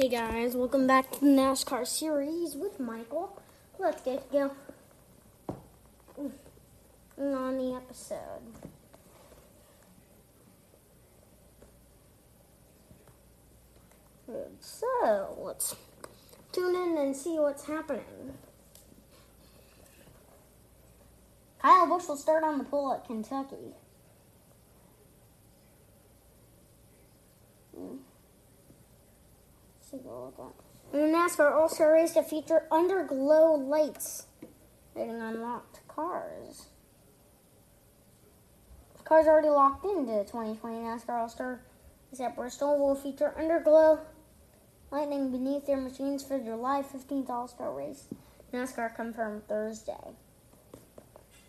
Hey 0.00 0.08
guys, 0.08 0.54
welcome 0.54 0.86
back 0.86 1.10
to 1.10 1.18
the 1.18 1.26
NASCAR 1.26 1.84
series 1.84 2.54
with 2.54 2.78
Michael. 2.78 3.36
Let's 3.80 4.00
get 4.02 4.30
go 4.30 4.52
mm, 6.16 6.30
on 7.18 7.58
the 7.58 7.74
episode. 7.74 8.44
So 14.60 15.36
let's 15.40 15.74
tune 16.52 16.76
in 16.76 16.96
and 16.96 17.16
see 17.16 17.40
what's 17.40 17.64
happening. 17.64 18.34
Kyle 21.60 21.88
Busch 21.88 22.06
will 22.06 22.16
start 22.16 22.44
on 22.44 22.58
the 22.58 22.64
pole 22.64 22.92
at 22.92 23.04
Kentucky. 23.04 23.74
The 30.92 30.98
NASCAR 30.98 31.54
All 31.54 31.68
Star 31.68 31.94
race 31.94 32.12
to 32.12 32.22
feature 32.22 32.66
underglow 32.70 33.66
lights 33.66 34.26
rating 34.94 35.20
unlocked 35.20 35.80
cars. 35.88 36.66
Cars 39.04 39.26
already 39.26 39.48
locked 39.48 39.86
into 39.86 40.12
the 40.12 40.24
2020 40.24 40.76
NASCAR 40.76 41.20
All 41.20 41.28
Star 41.30 41.62
is 42.12 42.20
at 42.20 42.36
Bristol 42.36 42.78
will 42.78 42.94
feature 42.94 43.32
underglow 43.38 44.00
lightning 44.90 45.30
beneath 45.30 45.66
their 45.66 45.78
machines 45.78 46.22
for 46.22 46.38
July 46.38 46.82
15th 46.82 47.30
All 47.30 47.48
Star 47.48 47.72
race. 47.72 48.08
NASCAR 48.52 48.94
confirmed 48.94 49.48
Thursday. 49.48 50.16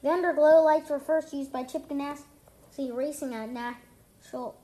The 0.01 0.07
underglow 0.07 0.63
lights 0.63 0.89
were 0.89 0.99
first 0.99 1.33
used 1.33 1.51
by 1.51 1.63
Chip 1.63 1.89
Ganassi 1.89 2.95
Racing 2.95 3.33
at 3.33 3.49
Nashville 3.49 4.55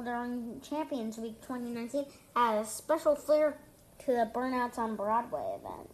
during 0.00 0.60
Champions 0.62 1.18
Week 1.18 1.38
2019 1.42 2.06
as 2.34 2.66
a 2.66 2.70
special 2.70 3.14
flair 3.14 3.58
to 3.98 4.06
the 4.06 4.30
Burnouts 4.32 4.78
on 4.78 4.96
Broadway 4.96 5.58
event. 5.58 5.90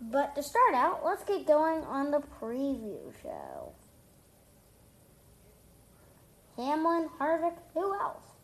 But 0.00 0.34
to 0.36 0.42
start 0.42 0.74
out, 0.74 1.04
let's 1.04 1.24
get 1.24 1.46
going 1.46 1.82
on 1.84 2.10
the 2.10 2.22
preview 2.40 3.12
show. 3.22 3.72
Hamlin, 6.56 7.08
Harvick, 7.20 7.56
who 7.74 7.94
else? 7.94 8.37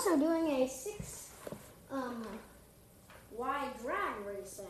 Also 0.00 0.18
doing 0.18 0.62
a 0.62 0.68
six 0.68 1.28
um, 1.92 2.26
wide 3.36 3.70
drag 3.82 4.14
racing 4.26 4.66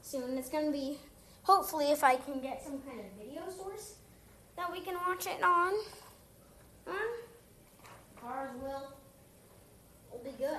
soon. 0.00 0.38
It's 0.38 0.48
going 0.48 0.66
to 0.66 0.72
be, 0.72 0.98
hopefully, 1.42 1.90
if 1.90 2.02
I 2.02 2.16
can 2.16 2.40
get 2.40 2.64
some 2.64 2.80
kind 2.80 3.00
of 3.00 3.06
video 3.18 3.42
source 3.50 3.96
that 4.56 4.72
we 4.72 4.80
can 4.80 4.94
watch 4.94 5.26
it 5.26 5.42
on. 5.42 5.74
on 6.86 6.94
cars 8.18 8.50
will, 8.62 8.94
will 10.10 10.24
be 10.24 10.30
good. 10.38 10.56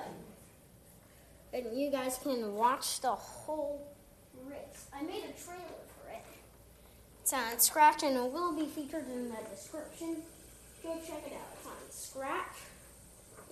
And 1.52 1.76
you 1.76 1.90
guys 1.90 2.18
can 2.22 2.54
watch 2.54 3.00
the 3.00 3.10
whole 3.10 3.88
race. 4.46 4.86
I 4.94 5.02
made 5.02 5.24
a 5.24 5.42
trailer 5.42 5.82
for 6.02 6.10
it. 6.10 6.24
It's 7.22 7.32
on 7.32 7.58
Scratch 7.58 8.04
and 8.04 8.16
it 8.16 8.32
will 8.32 8.52
be 8.52 8.66
featured 8.66 9.08
in 9.08 9.28
the 9.28 9.38
description. 9.50 10.18
Go 10.84 11.00
check 11.04 11.22
it 11.26 11.32
out. 11.32 11.56
It's 11.58 11.66
on 11.66 11.90
Scratch 11.90 12.56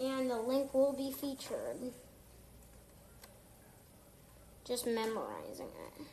and 0.00 0.30
the 0.30 0.38
link 0.38 0.72
will 0.74 0.92
be 0.92 1.12
featured. 1.12 1.92
Just 4.64 4.86
memorizing 4.86 5.66
it. 5.66 6.06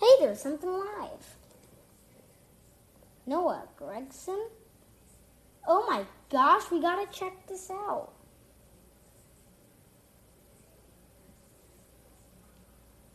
Hey, 0.00 0.16
there's 0.20 0.40
something 0.40 0.68
live. 0.68 1.36
Noah 3.26 3.68
Gragson? 3.78 4.48
Oh 5.66 5.86
my 5.88 6.04
gosh, 6.28 6.70
we 6.70 6.80
gotta 6.80 7.06
check 7.12 7.46
this 7.46 7.70
out. 7.70 8.10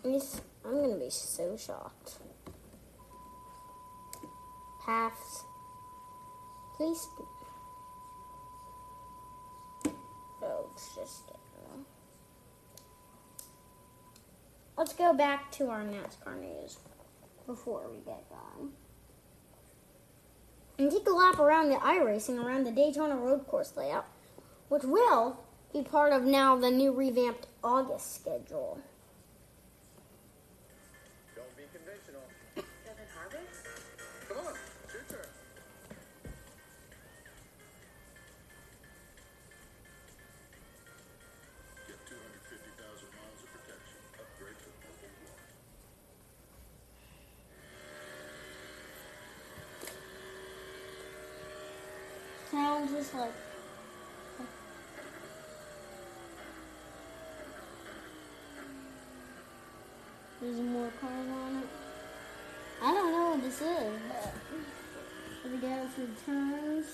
I'm 0.04 0.20
gonna 0.64 0.98
be 0.98 1.10
so 1.10 1.56
shocked. 1.56 2.18
Halves, 4.86 5.44
please. 6.76 7.08
Oh, 10.42 10.70
it's 10.74 10.96
just. 10.96 11.24
Let's 14.76 14.94
go 14.94 15.14
back 15.14 15.52
to 15.52 15.68
our 15.68 15.84
NASCAR 15.84 16.40
news 16.40 16.78
before 17.50 17.90
we 17.90 17.98
get 17.98 18.24
going. 18.30 18.70
And 20.78 20.92
take 20.92 21.08
a 21.08 21.12
lap 21.12 21.40
around 21.40 21.70
the 21.70 21.78
iRacing 21.78 22.42
around 22.42 22.64
the 22.64 22.72
Daytona 22.72 23.16
Road 23.16 23.48
Course 23.48 23.74
layout, 23.76 24.06
which 24.70 24.84
will 24.84 25.40
be 25.74 25.82
part 25.82 26.14
of 26.14 26.24
now 26.24 26.56
the 26.56 26.70
new 26.70 26.94
revamped 26.94 27.48
August 27.64 28.14
schedule. 28.14 28.80
Like. 53.00 53.32
There's 60.42 60.60
more 60.60 60.92
cars 61.00 61.28
on 61.32 61.64
it. 61.64 61.70
I 62.84 62.94
don't 62.94 63.12
know 63.14 63.30
what 63.30 63.42
this 63.42 63.62
is, 63.62 64.00
but 64.10 64.34
here 65.44 65.52
we 65.54 65.58
go 65.60 65.88
through 65.96 66.08
the 66.08 66.22
turns. 66.26 66.88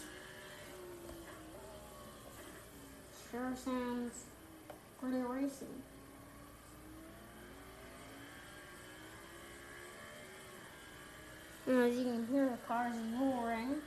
Sure 3.32 3.54
sounds 3.56 4.26
pretty 5.02 5.18
racy. 5.18 5.66
And 11.66 11.82
as 11.82 11.98
you 11.98 12.04
can 12.04 12.28
hear, 12.32 12.46
the 12.46 12.58
cars 12.68 12.96
roaring. 13.20 13.82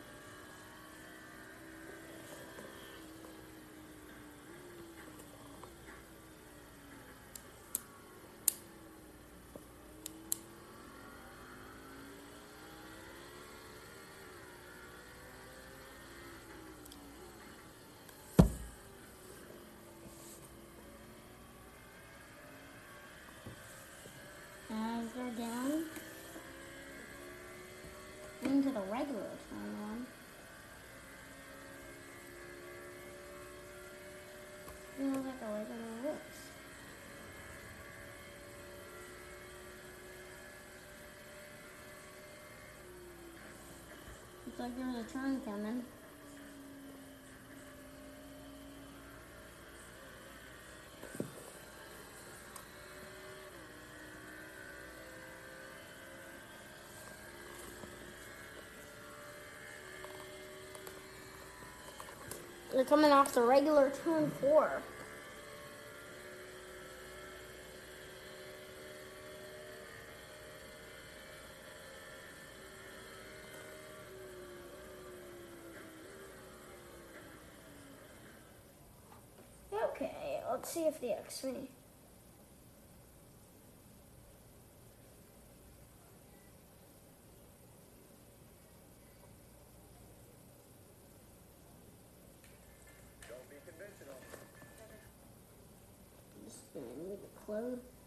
As 24.71 25.07
they're 25.17 25.47
down 25.47 25.85
into 28.43 28.69
the 28.69 28.81
regular 28.81 29.31
turn 29.49 29.81
one. 29.81 30.07
Feels 34.99 35.25
like 35.25 35.41
a 35.41 35.47
regular 35.47 35.93
race. 36.05 36.39
Looks 44.59 44.77
like 44.77 44.93
there's 44.93 45.07
a 45.07 45.13
turn 45.13 45.41
coming. 45.43 45.85
They're 62.73 62.85
coming 62.85 63.13
off 63.13 63.35
the 63.35 63.43
regular 63.43 63.93
turn 64.05 64.31
four. 64.41 64.83
Let's 80.69 80.75
see 80.75 80.87
if 80.87 81.01
the 81.01 81.07
Xfinity. 81.07 81.69
Don't 93.29 93.49
be 93.49 93.57
conventional. 93.65 94.17
Just 96.45 96.73
to 96.75 96.81
close. 97.47 97.98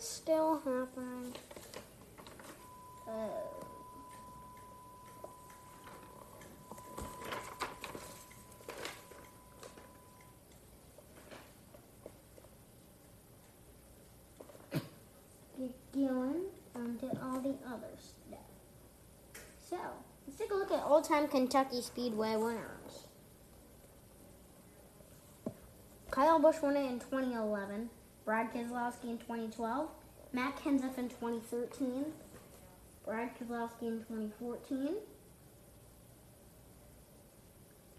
Still 0.00 0.56
happening. 0.64 1.34
Oh. 3.06 3.66
Get 15.58 15.92
going 15.92 16.44
onto 16.74 17.06
all 17.22 17.40
the 17.40 17.54
other 17.66 17.92
stuff. 17.98 18.38
So, 19.68 19.76
let's 20.26 20.38
take 20.38 20.50
a 20.50 20.54
look 20.54 20.72
at 20.72 20.82
all-time 20.82 21.28
Kentucky 21.28 21.82
Speedway 21.82 22.36
winners. 22.36 23.08
Kyle 26.10 26.38
Busch 26.38 26.62
won 26.62 26.76
it 26.76 26.90
in 26.90 27.00
2011. 27.00 27.90
Brad 28.24 28.52
Keselowski 28.52 29.04
in 29.04 29.18
2012. 29.18 29.88
Matt 30.32 30.56
Kenseth 30.62 30.98
in 30.98 31.08
2013. 31.08 32.04
Brad 33.04 33.30
Keselowski 33.38 33.82
in 33.82 33.98
2014. 33.98 34.96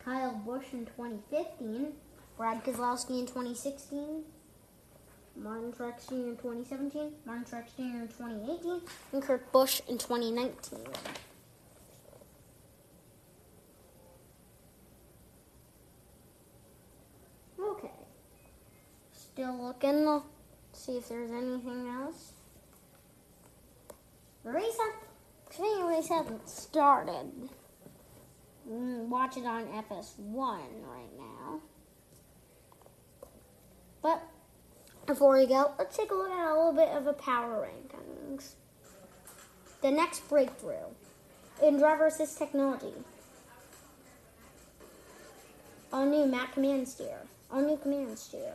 Kyle 0.03 0.41
Busch 0.45 0.73
in 0.73 0.85
2015. 0.85 1.93
Brad 2.37 2.63
Keselowski 2.63 3.19
in 3.19 3.27
2016. 3.27 4.23
Martin 5.35 5.71
Truex 5.71 6.07
Jr. 6.07 6.15
in 6.15 6.37
2017. 6.37 7.11
Martin 7.25 7.45
Truex 7.45 7.75
Jr. 7.75 8.01
in 8.01 8.07
2018. 8.07 8.81
And 9.13 9.23
Kurt 9.23 9.51
Busch 9.51 9.81
in 9.87 9.97
2019. 9.97 10.79
Still 19.77 19.93
looking. 19.93 20.05
to 20.05 20.23
See 20.73 20.97
if 20.97 21.09
there's 21.09 21.31
anything 21.31 21.87
else. 21.87 22.33
The 24.43 24.51
up. 24.51 24.73
Xfinity 25.49 25.87
race 25.87 26.07
hasn't 26.07 26.49
started. 26.49 27.49
Watch 28.65 29.37
it 29.37 29.45
on 29.45 29.65
FS1 29.65 30.37
right 30.37 31.17
now. 31.17 31.59
But 34.01 34.23
before 35.05 35.37
we 35.37 35.45
go, 35.45 35.73
let's 35.77 35.97
take 35.97 36.11
a 36.11 36.15
look 36.15 36.31
at 36.31 36.51
a 36.51 36.55
little 36.55 36.73
bit 36.73 36.89
of 36.89 37.05
a 37.05 37.13
power 37.13 37.67
rankings. 37.67 38.53
The 39.81 39.91
next 39.91 40.27
breakthrough 40.29 40.87
in 41.61 41.77
driver 41.77 42.07
assist 42.07 42.37
technology. 42.37 42.93
All 45.91 46.05
new 46.05 46.25
Mack 46.25 46.53
command 46.53 46.87
steer. 46.87 47.17
All 47.51 47.61
new 47.61 47.77
command 47.77 48.17
steer. 48.17 48.53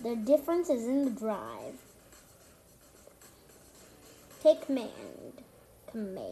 The 0.00 0.14
difference 0.14 0.70
is 0.70 0.86
in 0.86 1.04
the 1.04 1.10
drive. 1.10 1.74
Take 4.40 4.64
command. 4.64 4.92
Command. 5.90 6.24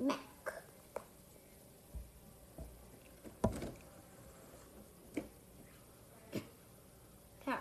Mack. 0.00 0.20
Power. 7.44 7.58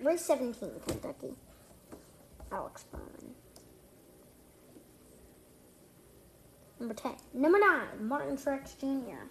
Race 0.00 0.24
17, 0.24 0.70
Kentucky. 0.86 1.34
Alex 2.50 2.84
Bowman. 2.90 3.34
Number 6.78 6.94
10. 6.94 7.12
Number 7.34 7.58
9, 7.58 8.08
Martin 8.08 8.38
Truex 8.38 8.78
Jr. 8.78 9.26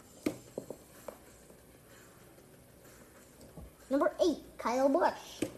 Number 3.90 4.12
8, 4.22 4.38
Kyle 4.58 4.90
Busch. 4.90 5.50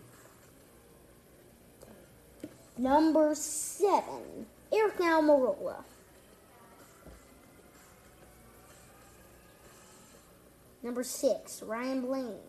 Number 2.77 3.35
7, 3.35 4.45
Aric 4.71 4.97
Almirola. 4.97 5.83
Number 10.81 11.03
6, 11.03 11.63
Ryan 11.63 12.01
Blaney. 12.01 12.39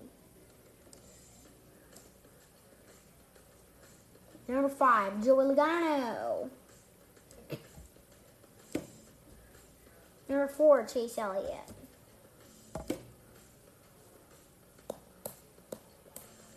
Number 4.49 4.69
5, 4.69 5.25
Joey 5.25 5.55
Logano. 5.55 6.49
Number 10.29 10.49
4, 10.49 10.85
Chase 10.87 11.19
Elliott. 11.19 11.82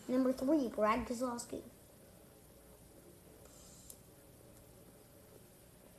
Number 0.07 0.31
3, 0.31 0.69
Brad 0.69 1.07
Keselowski. 1.07 1.61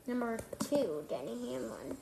Number 0.07 0.39
2, 0.61 1.05
Denny 1.09 1.53
Hamlin. 1.53 1.97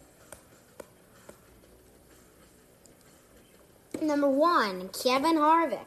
Number 4.03 4.29
1, 4.29 4.91
Kevin 4.91 5.37
Harvick. 5.37 5.87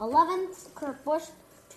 11th, 0.00 0.74
Kurt 0.74 1.04
Busch. 1.04 1.24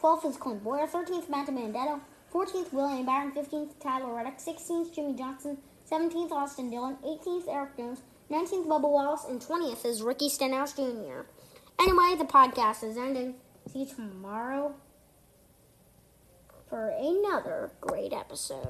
12th 0.01 0.25
is 0.29 0.37
Clint 0.37 0.63
Bowyer. 0.63 0.87
13th, 0.87 1.29
Matt 1.29 1.47
DiBenedetto. 1.47 1.99
14th, 2.33 2.71
William 2.71 3.05
Byron. 3.05 3.31
15th, 3.31 3.79
Tyler 3.79 4.13
Reddick. 4.13 4.37
16th, 4.37 4.95
Jimmie 4.95 5.15
Johnson. 5.15 5.57
17th, 5.91 6.31
Austin 6.31 6.69
Dillon. 6.69 6.97
18th, 7.03 7.47
Erik 7.47 7.77
Jones. 7.77 8.01
19th, 8.31 8.67
Bubba 8.67 8.89
Wallace. 8.89 9.25
And 9.27 9.41
20th 9.41 9.85
is 9.85 10.01
Ricky 10.01 10.29
Stenhouse 10.29 10.73
Jr. 10.73 11.21
Anyway, 11.79 12.15
the 12.17 12.25
podcast 12.25 12.83
is 12.83 12.97
ending. 12.97 13.35
See 13.71 13.79
you 13.79 13.85
tomorrow 13.85 14.75
for 16.69 16.89
another 16.89 17.71
great 17.81 18.13
episode. 18.13 18.63